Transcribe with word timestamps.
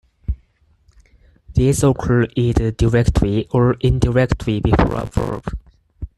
These 1.53 1.83
occur 1.83 2.25
either 2.35 2.71
directly 2.71 3.45
or 3.51 3.75
indirectly 3.81 4.59
before 4.59 4.95
a 4.99 5.05
verb. 5.05 5.45